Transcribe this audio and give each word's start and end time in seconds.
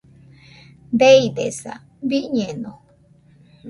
Deidesaa, 0.99 1.83
biñeno 2.09 2.71